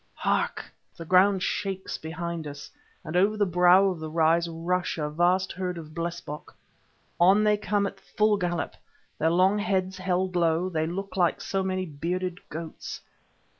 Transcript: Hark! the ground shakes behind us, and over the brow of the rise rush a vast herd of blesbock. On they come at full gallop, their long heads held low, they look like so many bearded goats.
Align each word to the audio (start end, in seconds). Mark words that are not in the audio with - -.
Hark! 0.15 0.65
the 0.97 1.05
ground 1.05 1.43
shakes 1.43 1.99
behind 1.99 2.47
us, 2.47 2.71
and 3.03 3.15
over 3.15 3.37
the 3.37 3.45
brow 3.45 3.85
of 3.85 3.99
the 3.99 4.09
rise 4.09 4.49
rush 4.49 4.97
a 4.97 5.11
vast 5.11 5.51
herd 5.51 5.77
of 5.77 5.93
blesbock. 5.93 6.55
On 7.19 7.43
they 7.43 7.55
come 7.55 7.85
at 7.85 7.99
full 7.99 8.35
gallop, 8.37 8.73
their 9.19 9.29
long 9.29 9.59
heads 9.59 9.99
held 9.99 10.35
low, 10.35 10.69
they 10.69 10.87
look 10.87 11.15
like 11.15 11.39
so 11.39 11.61
many 11.61 11.85
bearded 11.85 12.39
goats. 12.49 12.99